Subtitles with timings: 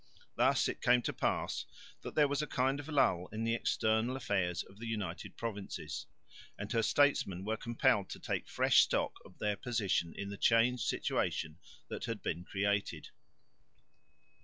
[0.35, 1.65] Thus it came to pass
[2.01, 6.07] that there was a kind of lull in the external affairs of the United Provinces;
[6.57, 10.85] and her statesmen were compelled to take fresh stock of their position in the changed
[10.87, 13.09] situation that had been created.